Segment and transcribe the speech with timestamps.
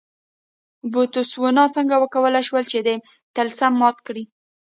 [0.91, 2.95] بوتسوانا څنګه وکولای شول چې دا
[3.35, 4.23] طلسم مات کړي.